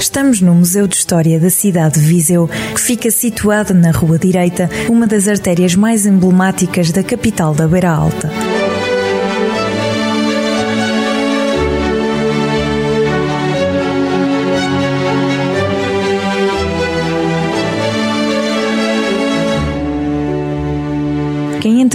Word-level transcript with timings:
Estamos 0.00 0.40
no 0.40 0.54
Museu 0.54 0.86
de 0.86 0.94
História 0.94 1.40
da 1.40 1.50
cidade 1.50 2.00
de 2.00 2.06
Viseu, 2.06 2.48
que 2.74 2.80
fica 2.80 3.10
situado 3.10 3.74
na 3.74 3.90
Rua 3.90 4.18
Direita, 4.18 4.70
uma 4.88 5.06
das 5.06 5.26
artérias 5.26 5.74
mais 5.74 6.06
emblemáticas 6.06 6.92
da 6.92 7.02
capital 7.02 7.52
da 7.52 7.66
Beira 7.66 7.90
Alta. 7.90 8.30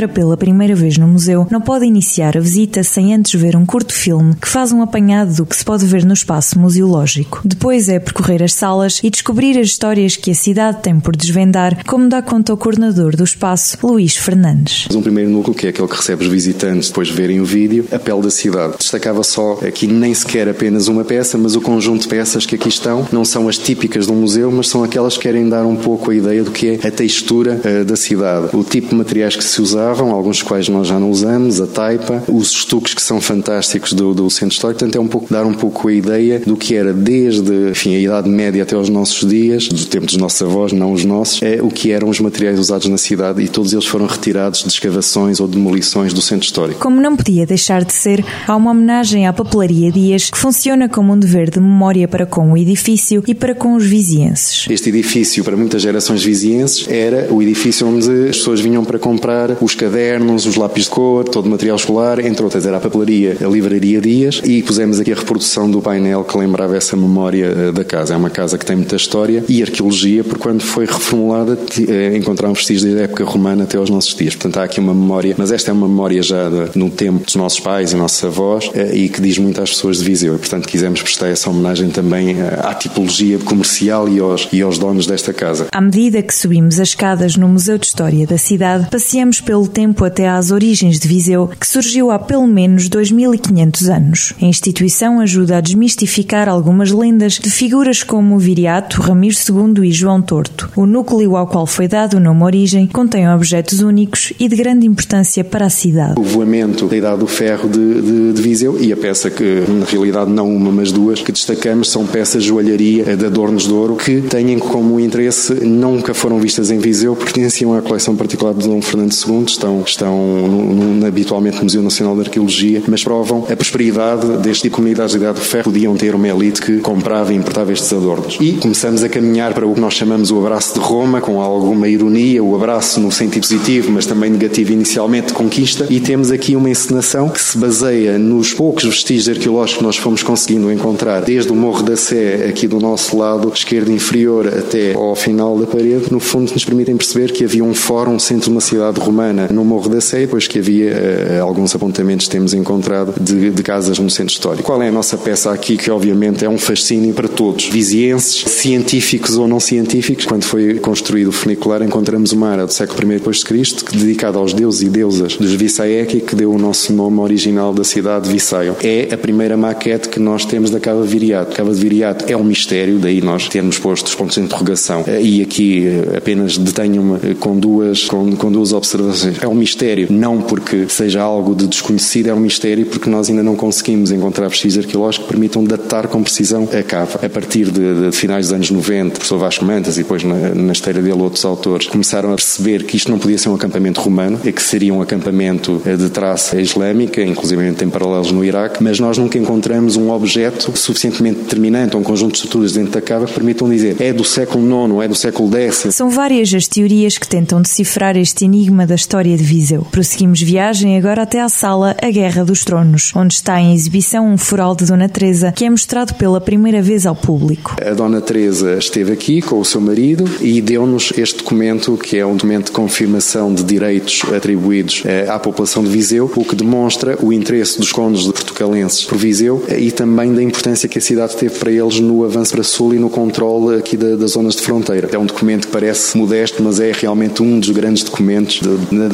Entra 0.04 0.08
pela 0.08 0.36
primeira 0.36 0.76
vez 0.76 0.98
no 0.98 1.08
museu 1.08 1.48
não 1.50 1.62
pode 1.62 1.86
iniciar 1.86 2.38
a 2.38 2.40
visita 2.40 2.84
sem 2.84 3.14
antes 3.14 3.40
ver 3.40 3.56
um 3.56 3.66
curto 3.66 3.94
filme 3.94 4.36
que 4.36 4.48
faz 4.48 4.72
um 4.72 4.82
apanhado 4.82 5.34
do 5.34 5.46
que 5.46 5.56
se 5.56 5.64
pode 5.64 5.86
ver 5.86 6.04
no 6.04 6.14
espaço 6.14 6.60
museológico. 6.60 7.42
Depois 7.46 7.88
é 7.88 8.00
percorrer 8.00 8.44
as 8.44 8.54
salas 8.54 9.00
e 9.04 9.10
descobrir 9.10 9.58
as 9.58 9.68
histórias 9.68 10.16
que 10.16 10.32
a 10.32 10.36
cidade 10.36 10.82
tem 10.82 11.00
por 11.00 11.16
desvendar, 11.16 11.86
como 11.86 12.10
dá 12.10 12.22
conta 12.22 12.54
o 12.54 12.58
coordenador 12.58 13.16
do 13.16 13.24
espaço, 13.24 13.78
Luís 13.82 14.18
Fernandes. 14.18 14.88
Um 14.94 15.02
primeiro 15.02 15.30
núcleo, 15.30 15.56
que 15.56 15.68
é 15.68 15.70
aquele 15.70 15.88
que 15.88 15.96
recebe 15.96 16.26
os 16.26 16.32
visitantes 16.32 16.90
depois 16.90 17.08
de 17.08 17.14
verem 17.14 17.40
o 17.40 17.46
vídeo, 17.46 17.88
a 17.92 18.00
pele 18.00 18.22
da 18.22 18.32
cidade. 18.32 18.76
Destacava 18.78 19.24
só 19.24 19.60
aqui 19.66 19.88
nem 19.88 20.14
sequer 20.14 20.50
apenas 20.50 20.88
uma 20.88 21.06
peça, 21.06 21.38
mas 21.38 21.56
o 21.56 21.62
conjunto 21.62 22.02
de 22.02 22.08
peças 22.10 22.46
que 22.46 22.56
aqui 22.56 22.68
estão 22.68 23.08
não 23.12 23.24
são 23.24 23.48
as 23.48 23.58
típicas 23.58 24.08
de 24.08 24.12
um 24.12 24.16
museu, 24.16 24.52
mas 24.52 24.68
são 24.68 24.84
aquelas 24.84 25.16
que 25.16 25.24
querem 25.24 25.48
dar 25.48 25.66
um 25.66 25.76
pouco 25.76 26.12
a 26.12 26.16
ideia 26.16 26.44
do 26.44 26.52
que 26.52 26.68
é 26.68 26.88
a 26.88 26.92
textura 26.92 27.62
uh, 27.64 27.86
da 27.86 27.96
cidade. 27.96 28.50
O 28.54 28.64
tipo 28.64 28.90
de 28.90 28.96
materiais 28.96 29.36
que 29.36 29.44
se 29.44 29.54
usavam, 29.94 30.11
alguns 30.11 30.38
dos 30.38 30.44
quais 30.44 30.67
nós 30.67 30.88
já 30.88 30.99
não 30.99 31.11
usamos, 31.11 31.61
a 31.61 31.67
taipa, 31.67 32.23
os 32.27 32.49
estuques 32.49 32.94
que 32.94 33.02
são 33.02 33.22
fantásticos 33.22 33.94
do, 33.94 34.13
do 34.13 34.30
centro 34.30 34.55
histórico, 34.55 34.80
portanto 34.80 34.95
é 34.95 34.99
um 34.99 35.08
pouco 35.08 35.31
dar 35.31 35.45
um 35.45 35.53
pouco 35.53 35.88
a 35.88 35.94
ideia 35.94 36.39
do 36.39 36.58
que 36.58 36.75
era 36.75 36.91
desde 36.91 37.69
enfim, 37.69 37.95
a 37.95 37.99
Idade 37.99 38.30
Média 38.30 38.64
até 38.64 38.75
aos 38.75 38.89
nossos 38.89 39.27
dias, 39.27 39.67
do 39.67 39.86
tempo 39.86 40.08
dos 40.08 40.17
nossos 40.17 40.41
avós, 40.41 40.71
não 40.71 40.91
os 40.91 41.05
nossos, 41.05 41.41
é 41.41 41.61
o 41.61 41.69
que 41.69 41.91
eram 41.91 42.09
os 42.09 42.19
materiais 42.19 42.59
usados 42.59 42.88
na 42.88 42.97
cidade 42.97 43.41
e 43.41 43.47
todos 43.47 43.73
eles 43.73 43.86
foram 43.86 44.05
retirados 44.08 44.64
de 44.64 44.69
escavações 44.69 45.39
ou 45.39 45.47
demolições 45.47 46.14
do 46.14 46.21
centro 46.21 46.45
histórico. 46.45 46.80
Como 46.80 46.99
não 46.99 47.16
podia 47.16 47.45
deixar 47.45 47.86
de 47.86 47.94
ser, 47.94 48.25
há 48.47 48.55
uma 48.55 48.71
homenagem 48.71 49.27
à 49.27 49.33
papelaria 49.33 49.91
Dias 49.91 50.30
que 50.30 50.38
funciona 50.38 50.89
como 50.89 51.14
um 51.14 51.19
dever 51.19 51.52
de 51.52 51.59
memória 51.59 52.08
para 52.08 52.25
com 52.25 52.52
o 52.52 52.58
edifício 52.58 53.23
e 53.27 53.36
para 53.36 53.53
com 53.53 53.75
os 53.75 53.86
vizienses. 53.86 54.66
Este 54.69 54.89
edifício, 54.89 55.44
para 55.44 55.55
muitas 55.55 55.81
gerações 55.81 56.23
vizienses, 56.23 56.88
era 56.88 57.31
o 57.31 57.41
edifício 57.41 57.88
onde 57.88 58.09
as 58.30 58.38
pessoas 58.38 58.59
vinham 58.59 58.83
para 58.83 58.97
comprar 58.97 59.58
os 59.61 59.75
cadernos, 59.84 60.45
os 60.45 60.56
lápis 60.56 60.86
de 60.86 60.89
cor, 60.89 61.26
todo 61.26 61.48
o 61.48 61.50
material 61.50 61.76
escolar, 61.76 62.20
entre 62.20 62.44
outras 62.44 62.66
era 62.66 62.78
a 62.78 62.80
papelaria, 62.80 63.38
a 63.42 63.48
livraria 63.48 64.00
Dias 64.00 64.42
e 64.44 64.64
pusemos 64.64 65.00
aqui 65.00 65.12
a 65.12 65.16
reprodução 65.16 65.70
do 65.70 65.81
painel 65.81 66.23
que 66.23 66.38
lembrava 66.38 66.78
essa 66.78 66.95
memória 66.95 67.45
eh, 67.45 67.72
da 67.72 67.84
casa. 67.84 68.14
É 68.14 68.17
uma 68.17 68.30
casa 68.30 68.58
que 68.58 68.66
tem 68.66 68.76
muita 68.76 68.95
história 68.95 69.44
e 69.50 69.61
arqueologia, 69.61 70.23
porque 70.23 70.42
quando 70.42 70.61
foi 70.61 70.86
reformulada 70.86 71.58
eh, 71.88 72.16
encontraram 72.16 72.54
vestígios 72.54 72.94
da 72.95 73.02
época 73.02 73.26
romana 73.26 73.64
até 73.64 73.78
aos 73.78 73.89
nossos 73.89 74.16
dias. 74.16 74.36
Portanto, 74.36 74.58
há 74.58 74.64
aqui 74.64 74.80
uma 74.80 74.94
memória, 74.94 75.36
mas 75.38 75.52
esta 75.52 75.72
é 75.72 75.73
uma 75.73 75.88
memória 75.88 76.22
já 76.22 76.50
no 76.76 76.89
tempo 76.89 77.26
dos 77.26 77.36
nossos 77.36 77.59
pais 77.59 77.92
e 77.92 77.95
nossos 77.95 78.23
avós 78.23 78.72
eh, 78.73 78.95
e 78.95 79.09
que 79.09 79.22
diz 79.22 79.38
muito 79.38 79.61
às 79.61 79.72
pessoas 79.72 79.98
de 79.98 80.06
Viseu. 80.06 80.36
E, 80.36 80.38
portanto, 80.38 80.67
quisemos 80.67 81.02
prestar 81.02 81.28
essa 81.28 81.50
homenagem 81.50 81.89
também 81.89 82.38
à 82.42 82.73
tipologia 82.73 83.38
comercial 83.39 84.08
e 84.08 84.20
aos, 84.20 84.48
e 84.52 84.61
aos 84.61 84.78
donos 84.78 85.06
desta 85.06 85.34
casa. 85.34 85.67
À 85.72 85.81
medida 85.81 86.22
que 86.22 86.34
subimos 86.34 86.80
as 86.80 86.89
escadas 86.89 87.36
no 87.36 87.50
Museu 87.50 87.78
de 87.78 87.86
História 87.86 88.26
da 88.26 88.38
cidade, 88.38 88.88
passeamos 88.89 89.42
pelo 89.42 89.67
tempo 89.74 90.06
até 90.06 90.30
às 90.30 90.52
origens 90.52 91.00
de 91.00 91.08
Viseu, 91.08 91.50
que 91.60 91.68
surgiu 91.68 92.12
há 92.12 92.20
pelo 92.20 92.48
menos 92.48 92.88
2500 92.88 93.89
anos. 93.89 94.34
A 94.42 94.45
instituição 94.45 95.20
ajuda 95.20 95.58
a 95.58 95.61
desmistificar 95.61 96.48
algumas 96.48 96.92
lendas 96.92 97.34
de 97.34 97.50
figuras 97.50 98.04
como 98.04 98.39
Viriato, 98.39 99.02
Ramiro 99.02 99.36
II 99.36 99.88
e 99.88 99.92
João 99.92 100.22
Torto. 100.22 100.70
O 100.76 100.86
núcleo 100.86 101.36
ao 101.36 101.48
qual 101.48 101.66
foi 101.66 101.88
dado 101.88 102.17
o 102.17 102.20
nome 102.20 102.44
Origem 102.44 102.88
contém 102.88 103.28
objetos 103.28 103.80
únicos 103.80 104.32
e 104.39 104.48
de 104.48 104.56
grande 104.56 104.86
importância 104.86 105.44
para 105.44 105.66
a 105.66 105.70
cidade. 105.70 106.20
O 106.20 106.23
voamento 106.23 106.88
da 106.88 106.95
Idade 106.95 107.20
do 107.20 107.28
Ferro 107.28 107.67
de, 107.67 108.02
de, 108.02 108.33
de 108.33 108.42
Viseu 108.42 108.78
e 108.80 108.94
a 108.94 108.98
peça 108.98 109.30
que, 109.30 109.64
na 109.67 109.86
realidade, 109.86 110.30
não 110.30 110.54
uma, 110.56 110.72
mas 110.72 110.92
duas, 110.92 111.22
que 111.22 111.32
destacamos 111.32 111.89
são 111.89 112.06
peças 112.06 112.44
de 112.44 112.50
joalharia 112.50 113.16
de 113.16 113.26
adornos 113.26 113.64
de 113.67 113.73
ouro 113.73 113.95
que 113.95 114.22
têm 114.22 114.60
como 114.60 115.00
interesse, 115.00 115.54
nunca 115.66 116.14
foram 116.14 116.39
vistas 116.39 116.70
em 116.70 116.78
Viseu, 116.78 117.16
pertenciam 117.16 117.73
à 117.73 117.82
coleção 117.82 118.16
particular 118.16 118.54
de 118.54 118.67
Dom 118.67 118.82
Fernando 118.82 119.14
II, 119.14 119.45
estão, 119.64 119.84
estão 119.86 120.48
no, 120.48 120.74
no, 120.74 121.06
habitualmente 121.06 121.58
no 121.58 121.64
Museu 121.64 121.82
Nacional 121.82 122.16
de 122.16 122.22
Arqueologia, 122.22 122.84
mas 122.88 123.04
provam 123.04 123.46
a 123.50 123.56
prosperidade 123.56 124.26
deste 124.38 124.64
tipo 124.64 124.76
de 124.76 124.82
comunidades 124.84 125.12
de 125.12 125.18
Idade 125.18 125.40
do 125.40 125.46
Ferro, 125.46 125.66
podiam 125.66 125.96
ter 125.96 126.16
uma 126.16 126.28
elite 126.28 126.62
que 126.62 126.80
comprava 126.80 127.34
e 127.34 127.38
importava 127.38 127.72
estes 127.72 127.92
adornos. 127.94 128.38
E 128.40 128.54
começamos 128.54 129.04
a 129.04 129.10
caminhar 129.10 129.54
para 129.54 129.66
o 129.66 129.74
que 129.74 129.80
nós 129.80 129.94
chamamos 129.94 130.31
o 130.31 130.40
abraço 130.40 130.74
de 130.74 130.80
Roma, 130.80 131.22
com 131.22 131.42
alguma 131.42 131.88
ironia, 131.88 132.44
o 132.44 132.56
abraço 132.56 133.00
no 133.00 133.12
sentido 133.12 133.42
positivo, 133.42 133.92
mas 133.92 134.06
também 134.06 134.30
negativo 134.30 134.74
inicialmente, 134.74 135.28
de 135.28 135.34
conquista, 135.34 135.88
e 135.90 136.00
temos 136.00 136.31
aqui 136.31 136.56
uma 136.56 136.69
encenação 136.69 137.30
que 137.30 137.42
se 137.42 137.57
baseia 137.57 138.18
nos 138.18 138.54
poucos 138.54 138.84
vestígios 138.84 139.30
arqueológicos 139.30 139.78
que 139.78 139.84
nós 139.84 139.98
fomos 139.98 140.24
conseguindo 140.24 140.72
encontrar, 140.72 141.22
desde 141.22 141.51
o 141.51 141.56
Morro 141.56 141.84
da 141.84 141.95
Sé, 141.95 142.45
aqui 142.50 142.68
do 142.68 142.80
nosso 142.80 143.18
lado 143.18 143.51
esquerdo 143.54 143.92
inferior, 143.92 144.48
até 144.48 144.94
ao 144.94 145.16
final 145.16 145.57
da 145.57 145.66
parede, 145.66 146.12
no 146.12 146.19
fundo 146.19 146.51
nos 146.51 146.66
permitem 146.66 146.98
perceber 146.98 147.31
que 147.31 147.44
havia 147.44 147.63
um 147.63 147.74
fórum, 147.74 148.19
centro 148.19 148.45
de 148.45 148.51
uma 148.51 148.62
cidade 148.62 149.00
romana, 149.00 149.43
no 149.51 149.63
Morro 149.63 149.89
da 149.89 150.01
Sé, 150.01 150.19
depois 150.19 150.48
que 150.48 150.59
havia 150.59 150.94
uh, 151.39 151.44
alguns 151.44 151.74
apontamentos 151.75 152.27
temos 152.27 152.54
encontrado 152.54 153.13
de, 153.19 153.50
de 153.51 153.63
casas 153.63 154.00
no 154.00 154.09
centro 154.09 154.33
histórico. 154.33 154.63
Qual 154.63 154.81
é 154.81 154.89
a 154.89 154.92
nossa 154.92 155.18
peça 155.18 155.51
aqui, 155.51 155.77
que 155.77 155.89
obviamente 155.92 156.45
é 156.45 156.50
um 156.50 156.57
fascínio 156.57 157.13
para 157.13 157.27
todos, 157.27 157.65
vizienses, 157.65 158.44
científicos 158.51 159.38
ou 159.38 159.48
não 159.48 159.59
científicos. 159.59 160.25
Quando 160.25 160.44
foi 160.44 160.75
construído 160.75 161.27
o 161.27 161.31
funicular, 161.31 161.81
encontramos 161.81 162.31
uma 162.31 162.50
área 162.50 162.65
do 162.65 162.74
século 162.74 163.12
I 163.13 163.19
Cristo, 163.44 163.86
dedicada 163.92 164.38
aos 164.38 164.53
deuses 164.53 164.81
e 164.81 164.89
deusas 164.89 165.36
dos 165.38 165.53
Vissaeki, 165.53 166.21
que 166.21 166.36
deu 166.36 166.51
o 166.51 166.57
nosso 166.57 166.94
nome 166.94 167.19
original 167.19 167.74
da 167.74 167.83
cidade 167.83 168.25
de 168.25 168.33
Vissaio. 168.33 168.75
É 168.83 169.09
a 169.13 169.18
primeira 169.18 169.57
maquete 169.57 170.09
que 170.09 170.19
nós 170.19 170.45
temos 170.45 170.69
da 170.69 170.80
Cava 170.80 171.03
de 171.03 171.09
Viriato. 171.09 171.56
Cava 171.56 171.74
de 171.74 171.80
Viriato 171.80 172.25
é 172.27 172.36
um 172.36 172.44
mistério, 172.44 173.00
daí 173.00 173.21
nós 173.21 173.48
termos 173.48 173.77
posto 173.77 174.07
os 174.07 174.15
pontos 174.15 174.36
de 174.36 174.42
interrogação. 174.42 175.03
Eh, 175.07 175.21
e 175.21 175.42
aqui 175.42 175.88
apenas 176.15 176.57
detenho-me 176.57 177.36
com 177.36 177.57
duas, 177.57 178.06
com, 178.06 178.36
com 178.36 178.51
duas 178.51 178.74
observações. 178.74 179.32
É 179.42 179.48
um 179.48 179.56
mistério, 179.56 180.07
não 180.10 180.42
porque 180.42 180.88
seja 180.89 181.21
algo 181.21 181.56
de 181.56 181.68
desconhecido, 181.68 182.27
é 182.27 182.33
um 182.33 182.39
mistério 182.39 182.86
porque 182.86 183.10
nós 183.10 183.30
ainda 183.30 183.44
não 183.44 183.56
conseguimos 183.56 184.12
encontrar 184.12 184.48
vestígios 184.48 184.86
arqueológicos 184.86 185.25
que 185.25 185.31
permitam 185.31 185.63
datar 185.63 186.07
com 186.07 186.21
precisão 186.24 186.68
a 186.77 186.83
cava. 186.83 187.19
A 187.25 187.30
partir 187.30 187.69
de, 187.69 188.10
de 188.10 188.12
finais 188.16 188.48
dos 188.48 188.54
anos 188.54 188.71
90, 188.71 189.07
o 189.07 189.12
professor 189.12 189.38
Vasco 189.38 189.66
Mantas 189.66 189.98
e 189.98 190.04
depois 190.04 190.24
na, 190.24 190.36
na 190.56 190.71
esteira 190.71 191.01
dele 191.01 191.21
outros 191.21 191.44
autores 191.45 191.88
começaram 191.88 192.31
a 192.31 192.36
perceber 192.36 192.83
que 192.83 192.98
isto 192.98 193.12
não 193.12 193.19
podia 193.19 193.38
ser 193.38 193.50
um 193.50 193.56
acampamento 193.56 194.01
romano 194.01 194.39
e 194.44 194.51
que 194.51 194.62
seria 194.62 194.94
um 194.94 195.01
acampamento 195.01 195.81
eh, 195.86 195.95
de 195.95 196.10
traça 196.10 196.60
islâmica, 196.60 197.21
inclusive 197.21 197.71
tem 197.74 197.89
paralelos 197.89 198.31
no 198.31 198.44
Iraque, 198.44 198.83
mas 198.83 199.00
nós 199.00 199.18
nunca 199.18 199.38
encontramos 199.38 199.95
um 199.95 200.12
objeto 200.12 200.75
suficientemente 200.77 201.42
determinante 201.42 201.95
ou 201.95 202.01
um 202.01 202.04
conjunto 202.04 202.33
de 202.33 202.38
estruturas 202.39 202.74
dentro 202.74 202.92
da 202.92 203.01
cava 203.01 203.25
que 203.25 203.33
permitam 203.33 203.69
dizer 203.69 203.95
é 204.00 204.12
do 204.12 204.24
século 204.24 204.63
IX, 204.63 205.04
é 205.04 205.07
do 205.07 205.15
século 205.15 205.56
X. 205.56 205.88
São 205.92 206.10
várias 206.10 206.54
as 206.54 206.68
teorias 206.68 207.18
que 207.18 207.27
tentam 207.27 207.62
decifrar 207.62 208.18
este 208.18 208.45
enigma 208.45 208.86
da 208.86 208.95
história 208.95 209.23
de 209.24 209.44
Viseu. 209.44 209.88
Prosseguimos 209.89 210.42
viagem 210.42 210.98
agora 210.98 211.24
até 211.24 211.42
à 211.42 211.48
sala 211.48 211.95
A 212.01 212.10
Guerra 212.12 212.44
dos 212.44 212.63
Tronos, 212.66 213.12
onde 213.16 213.34
está 213.34 213.60
em 213.60 213.74
exibição 213.74 214.28
um 214.28 214.38
fural 214.38 214.75
de 214.75 214.86
Dona 214.86 215.07
Teresa 215.07 215.51
que 215.51 215.66
é 215.66 215.69
mostrado 215.69 216.13
pela 216.16 216.42
primeira 216.42 216.81
vez 216.81 217.06
ao 217.06 217.16
público. 217.16 217.75
A 217.81 217.94
Dona 217.94 218.19
Teresa 218.22 218.78
esteve 218.78 219.13
aqui 219.13 219.42
com 219.42 219.60
o 219.60 219.66
seu 219.66 219.80
marido 219.80 220.30
e 220.42 220.62
deu-nos 220.62 221.13
este 221.18 221.38
documento 221.38 221.97
que 221.97 222.18
é 222.18 222.25
um 222.25 222.36
documento 222.36 222.65
de 222.65 222.71
confirmação 222.71 223.53
de 223.53 223.63
direitos 223.63 224.21
atribuídos 224.36 225.03
eh, 225.06 225.27
à 225.30 225.39
população 225.39 225.83
de 225.83 225.89
Viseu, 225.89 226.31
o 226.36 226.44
que 226.44 226.56
demonstra 226.56 227.18
o 227.21 227.31
interesse 227.31 227.80
dos 227.80 227.92
condes 227.92 228.25
de 228.25 228.33
portucalenses 228.33 229.06
por 229.06 229.18
Viseu 229.18 229.63
eh, 229.68 229.80
e 229.80 229.92
também 229.92 230.33
da 230.33 230.44
importância 230.44 230.89
que 230.89 230.97
a 230.97 231.01
cidade 231.01 231.36
teve 231.38 231.57
para 231.57 231.71
eles 231.71 232.00
no 232.00 232.25
avanço 232.25 232.53
para 232.53 232.63
sul 232.63 232.94
e 232.94 233.00
no 233.00 233.09
controle 233.09 233.77
aqui 233.77 233.95
da, 233.95 234.15
das 234.15 234.31
zonas 234.31 234.56
de 234.56 234.62
fronteira. 234.62 235.09
É 235.12 235.18
um 235.18 235.25
documento 235.25 235.68
que 235.68 235.74
parece 235.74 236.18
modesto, 236.18 236.62
mas 236.62 236.80
é 236.80 236.92
realmente 236.92 237.42
um 237.42 237.59
dos 237.59 237.69
grandes 237.69 238.03
documentos 238.03 238.59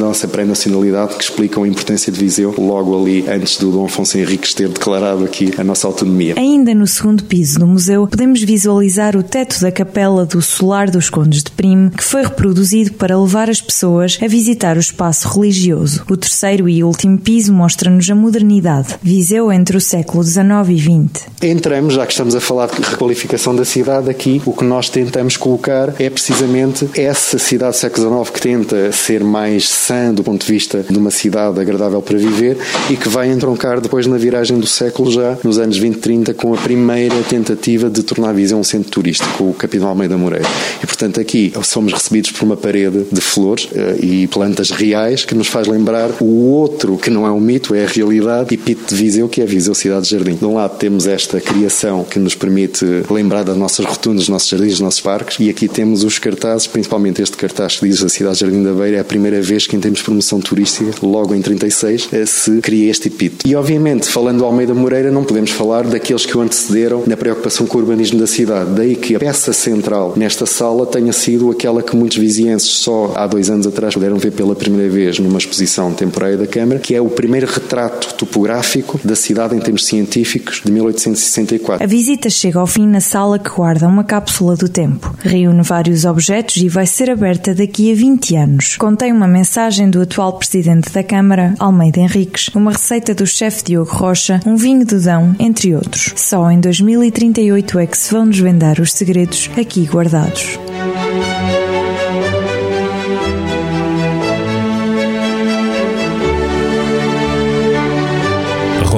da 0.00 0.06
nossa 0.06 0.26
pré-nacionalidade 0.26 1.14
que 1.14 1.22
explicam 1.22 1.62
a 1.62 1.68
importância 1.68 2.10
de 2.10 2.18
Viseu 2.18 2.54
logo 2.58 2.98
ali 3.00 3.28
antes 3.28 3.58
do 3.58 3.70
Dom 3.70 3.84
Afonso 3.84 4.18
Henriques 4.18 4.54
ter 4.54 4.68
declarado 4.68 5.24
aqui 5.24 5.52
a 5.58 5.62
nossa 5.62 5.86
autonomia. 5.86 6.34
Ainda 6.38 6.74
no 6.74 6.86
segundo 6.86 7.24
piso 7.24 7.58
do 7.58 7.66
museu, 7.66 8.06
podemos 8.06 8.42
visualizar 8.42 9.16
o 9.16 9.22
teto 9.22 9.60
da 9.60 9.70
capela 9.70 10.24
do 10.24 10.40
Solar 10.40 10.90
dos 10.90 11.10
Condes 11.10 11.42
de 11.42 11.50
Prime, 11.50 11.90
que 11.90 12.02
foi 12.02 12.22
reproduzido 12.22 12.94
para 12.94 13.20
levar 13.20 13.50
as 13.50 13.60
pessoas 13.60 14.18
a 14.22 14.26
visitar 14.26 14.76
o 14.76 14.80
espaço 14.80 15.28
religioso. 15.28 16.02
O 16.10 16.16
terceiro 16.16 16.68
e 16.68 16.82
último 16.82 17.18
piso 17.18 17.52
mostra-nos 17.52 18.08
a 18.10 18.14
modernidade. 18.14 18.96
Viseu 19.02 19.52
entre 19.52 19.76
o 19.76 19.80
século 19.80 20.24
XIX 20.24 20.46
e 20.70 20.78
XX. 20.78 21.26
Entramos, 21.42 21.94
já 21.94 22.06
que 22.06 22.12
estamos 22.12 22.34
a 22.34 22.40
falar 22.40 22.68
de 22.68 22.80
requalificação 22.80 23.54
da 23.54 23.64
cidade, 23.64 24.08
aqui 24.08 24.40
o 24.46 24.52
que 24.52 24.64
nós 24.64 24.88
tentamos 24.88 25.36
colocar 25.36 25.94
é 26.00 26.08
precisamente 26.08 26.88
essa 26.94 27.38
cidade 27.38 27.72
do 27.72 27.80
século 27.80 28.24
XIX 28.24 28.30
que 28.30 28.40
tenta 28.40 28.92
ser 28.92 29.22
mais 29.22 29.68
sã 29.90 30.14
do 30.14 30.22
ponto 30.22 30.46
de 30.46 30.52
vista 30.52 30.84
de 30.88 30.96
uma 30.96 31.10
cidade 31.10 31.60
agradável 31.60 32.00
para 32.00 32.16
viver 32.16 32.56
e 32.88 32.96
que 32.96 33.08
vai 33.08 33.28
entroncar 33.28 33.80
depois 33.80 34.06
na 34.06 34.16
viragem 34.16 34.56
do 34.60 34.66
século 34.66 35.10
já, 35.10 35.36
nos 35.42 35.58
anos 35.58 35.76
20, 35.76 35.98
30, 35.98 36.34
com 36.34 36.54
a 36.54 36.56
primeira 36.56 37.16
tentativa 37.28 37.90
de 37.90 38.04
tornar 38.04 38.30
a 38.30 38.32
Viseu 38.32 38.56
um 38.56 38.62
centro 38.62 38.88
turístico, 38.88 39.42
o 39.44 39.52
Capitão 39.52 39.88
Almeida 39.88 40.16
Moreira. 40.16 40.48
E 40.80 40.86
portanto 40.86 41.20
aqui 41.20 41.52
somos 41.64 41.92
recebidos 41.92 42.30
por 42.30 42.44
uma 42.44 42.56
parede 42.56 43.04
de 43.10 43.20
flores 43.20 43.64
uh, 43.64 44.04
e 44.04 44.28
plantas 44.28 44.70
reais 44.70 45.24
que 45.24 45.34
nos 45.34 45.48
faz 45.48 45.66
lembrar 45.66 46.10
o 46.20 46.52
outro 46.52 46.96
que 46.96 47.10
não 47.10 47.26
é 47.26 47.32
um 47.32 47.40
mito, 47.40 47.74
é 47.74 47.84
a 47.84 47.88
realidade, 47.88 48.56
Pito 48.56 48.94
de 48.94 48.94
Viseu, 48.94 49.28
que 49.28 49.40
é 49.40 49.46
Viseu 49.46 49.74
Cidade 49.74 50.04
de 50.04 50.10
Jardim. 50.10 50.34
De 50.34 50.44
um 50.44 50.54
lado 50.54 50.76
temos 50.78 51.08
esta 51.08 51.40
criação 51.40 52.04
que 52.04 52.18
nos 52.18 52.36
permite 52.36 52.84
lembrar 53.10 53.42
das 53.42 53.56
nossas 53.56 53.84
rotundas, 53.84 54.20
dos 54.20 54.28
nossos 54.28 54.48
jardins, 54.48 54.72
dos 54.72 54.80
nossos 54.80 55.00
parques, 55.00 55.38
e 55.40 55.50
aqui 55.50 55.66
temos 55.66 56.04
os 56.04 56.18
cartazes, 56.18 56.68
principalmente 56.68 57.20
este 57.20 57.36
cartaz 57.36 57.78
que 57.78 57.88
diz 57.88 58.02
a 58.04 58.08
Cidade 58.08 58.34
de 58.34 58.40
Jardim 58.42 58.62
da 58.62 58.72
Beira, 58.72 58.98
é 58.98 59.00
a 59.00 59.04
primeira 59.04 59.40
vez 59.42 59.66
que 59.66 59.79
em 59.80 59.82
termos 59.82 60.00
de 60.00 60.04
promoção 60.04 60.40
turística, 60.40 60.92
logo 61.02 61.34
em 61.34 61.40
36, 61.40 62.08
eh, 62.12 62.26
se 62.26 62.60
cria 62.60 62.90
este 62.90 63.08
epíteto. 63.08 63.48
E 63.48 63.56
obviamente, 63.56 64.06
falando 64.08 64.38
do 64.38 64.44
Almeida 64.44 64.74
Moreira, 64.74 65.10
não 65.10 65.24
podemos 65.24 65.50
falar 65.50 65.84
daqueles 65.84 66.26
que 66.26 66.36
o 66.36 66.40
antecederam 66.42 67.02
na 67.06 67.16
preocupação 67.16 67.66
com 67.66 67.78
o 67.78 67.80
urbanismo 67.80 68.20
da 68.20 68.26
cidade. 68.26 68.72
Daí 68.72 68.94
que 68.94 69.16
a 69.16 69.18
peça 69.18 69.54
central 69.54 70.12
nesta 70.16 70.44
sala 70.44 70.84
tenha 70.84 71.14
sido 71.14 71.50
aquela 71.50 71.82
que 71.82 71.96
muitos 71.96 72.18
vizienses 72.18 72.68
só 72.68 73.14
há 73.16 73.26
dois 73.26 73.48
anos 73.48 73.66
atrás 73.66 73.94
puderam 73.94 74.18
ver 74.18 74.32
pela 74.32 74.54
primeira 74.54 74.92
vez 74.92 75.18
numa 75.18 75.38
exposição 75.38 75.94
temporária 75.94 76.36
da 76.36 76.46
Câmara, 76.46 76.78
que 76.78 76.94
é 76.94 77.00
o 77.00 77.08
primeiro 77.08 77.46
retrato 77.46 78.12
topográfico 78.14 79.00
da 79.02 79.16
cidade 79.16 79.56
em 79.56 79.60
termos 79.60 79.86
científicos 79.86 80.60
de 80.62 80.70
1864. 80.70 81.82
A 81.82 81.86
visita 81.86 82.28
chega 82.28 82.58
ao 82.58 82.66
fim 82.66 82.86
na 82.86 83.00
sala 83.00 83.38
que 83.38 83.48
guarda 83.48 83.88
uma 83.88 84.04
cápsula 84.04 84.56
do 84.56 84.68
tempo. 84.68 85.14
Reúne 85.20 85.62
vários 85.62 86.04
objetos 86.04 86.58
e 86.58 86.68
vai 86.68 86.86
ser 86.86 87.10
aberta 87.10 87.54
daqui 87.54 87.90
a 87.90 87.94
20 87.94 88.36
anos. 88.36 88.76
Contém 88.76 89.10
uma 89.10 89.26
mensagem 89.26 89.69
do 89.70 90.02
atual 90.02 90.32
presidente 90.32 90.90
da 90.90 91.00
Câmara, 91.04 91.54
Almeida 91.56 92.00
Henriques, 92.00 92.48
uma 92.56 92.72
receita 92.72 93.14
do 93.14 93.24
chefe 93.24 93.62
Diogo 93.62 93.88
Rocha, 93.92 94.40
um 94.44 94.56
vinho 94.56 94.84
do 94.84 95.00
Dão, 95.00 95.36
entre 95.38 95.76
outros. 95.76 96.12
Só 96.16 96.50
em 96.50 96.58
2038 96.58 97.78
é 97.78 97.86
que 97.86 97.96
se 97.96 98.12
vão 98.12 98.28
desvendar 98.28 98.80
os 98.80 98.92
segredos 98.92 99.48
aqui 99.56 99.84
guardados. 99.84 100.58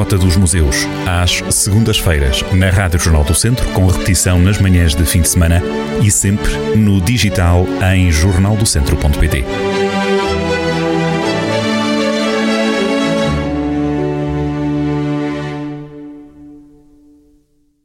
Rota 0.03 0.17
dos 0.17 0.37
Museus, 0.39 0.89
às 1.07 1.43
segundas-feiras, 1.55 2.43
na 2.55 2.71
Rádio 2.71 2.99
Jornal 2.99 3.25
do 3.25 3.35
Centro, 3.35 3.69
com 3.73 3.87
repetição 3.87 4.41
nas 4.41 4.59
manhãs 4.59 4.95
de 4.95 5.05
fim 5.05 5.21
de 5.21 5.29
semana 5.29 5.63
e 6.03 6.11
sempre 6.11 6.51
no 6.75 6.99
digital 6.99 7.67
em 7.95 8.11
jornaldocentro.pt. 8.11 9.45